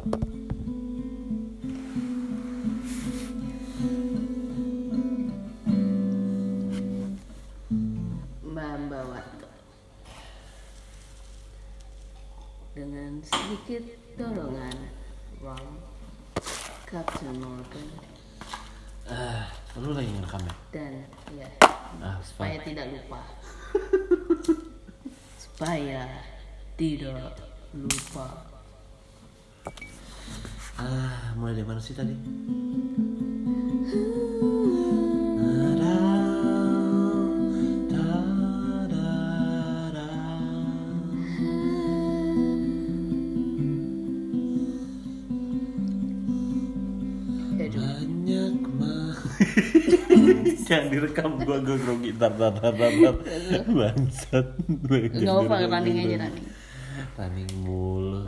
[0.00, 0.16] Mbak
[12.72, 13.84] dengan sedikit
[14.16, 14.72] dorongan
[15.44, 15.68] Ron
[16.88, 17.88] Captain Morgan.
[19.04, 20.54] Ah, lu lagi ngerekam ya?
[20.72, 21.04] dan
[21.36, 21.48] ya.
[22.00, 23.20] Ah, supaya tidak lupa.
[25.44, 26.08] Supaya
[26.80, 27.36] tidak
[27.76, 28.49] lupa
[30.76, 32.16] Ah, mulai dari mana sih tadi?
[47.60, 49.14] Aduh, Banyak mah
[50.64, 53.14] Jangan direkam gua gua grogi tar tar tar tar tar.
[53.68, 54.46] Bangsat
[55.12, 55.98] nggak apa aja running.
[57.16, 58.20] Running mulu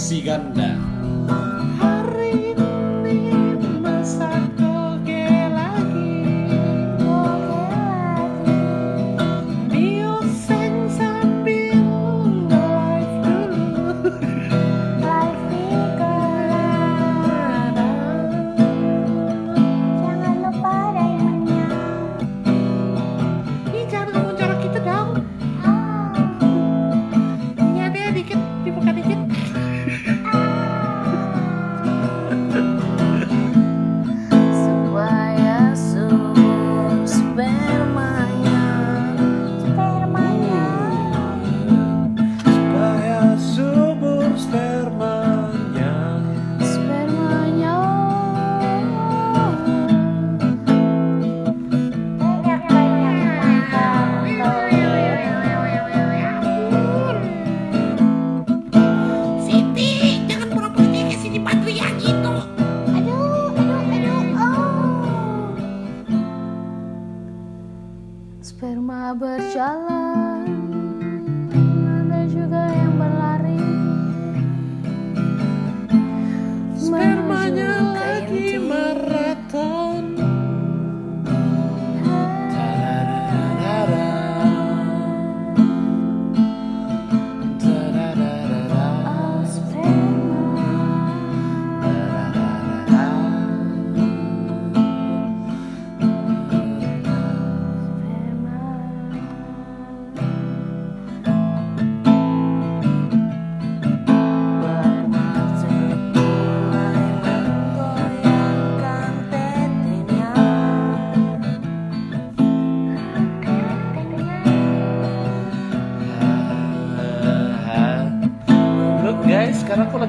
[0.00, 0.80] berprofesi ganda
[68.80, 70.48] sperma berjalan.
[71.52, 72.79] Ada juga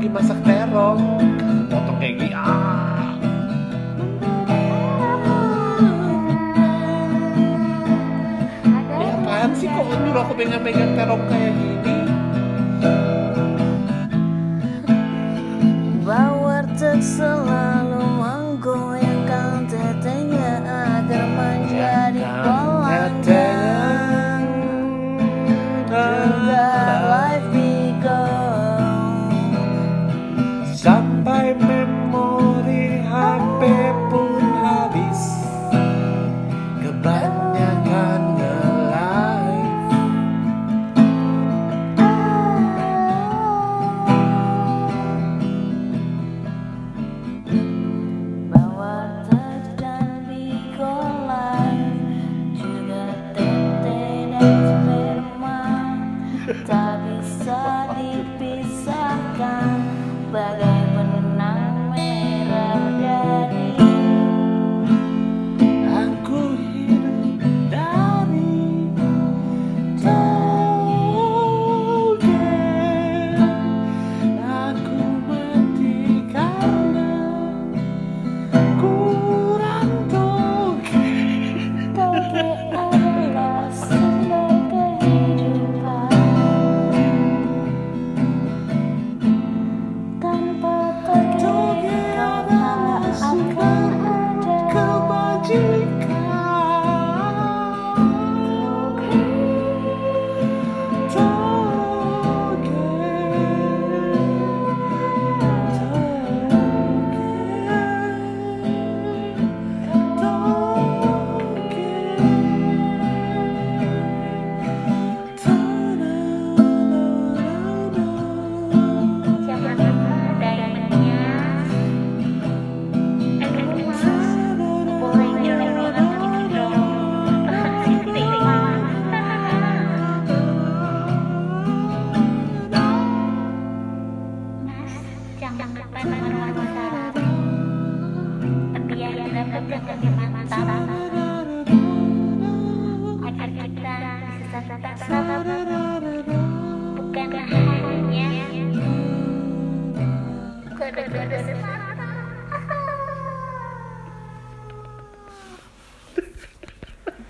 [0.00, 1.20] lagi masak terong.
[1.68, 3.12] Potong kayak gini ah.
[8.96, 11.79] Ini apaan sih kok nyuruh aku pegang-pegang terong kayak gini